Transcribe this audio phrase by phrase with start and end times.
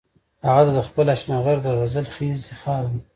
[0.47, 2.99] هغه ته د خپل اشنغر د غزل خيزې خاورې